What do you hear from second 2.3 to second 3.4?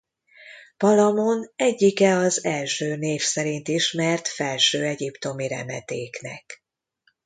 első név